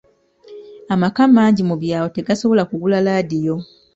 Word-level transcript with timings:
Amaka 0.93 1.21
mangi 1.35 1.61
mu 1.69 1.75
byalo 1.81 2.07
tegasobola 2.15 2.63
kugula 2.69 2.97
laadiyo. 3.05 3.55